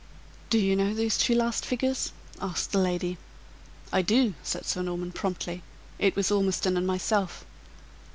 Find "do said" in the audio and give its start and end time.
4.01-4.65